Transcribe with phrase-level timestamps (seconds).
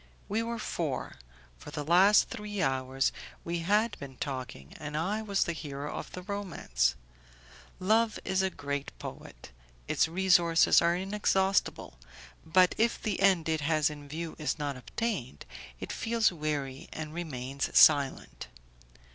[0.27, 1.17] We were four;
[1.59, 3.11] for the last three hours
[3.43, 6.95] we had been talking, and I was the hero of the romance.
[7.79, 9.51] Love is a great poet,
[9.87, 11.99] its resources are inexhaustible,
[12.43, 15.45] but if the end it has in view is not obtained,
[15.79, 18.47] it feels weary and remains silent.